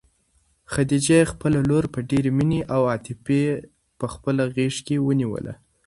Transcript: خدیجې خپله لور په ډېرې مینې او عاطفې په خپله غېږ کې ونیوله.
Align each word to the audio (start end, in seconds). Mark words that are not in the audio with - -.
خدیجې 0.71 1.19
خپله 1.31 1.59
لور 1.69 1.85
په 1.93 1.99
ډېرې 2.09 2.31
مینې 2.37 2.61
او 2.73 2.81
عاطفې 2.91 3.43
په 3.99 4.05
خپله 4.13 4.43
غېږ 4.55 4.75
کې 4.87 4.95
ونیوله. 5.07 5.53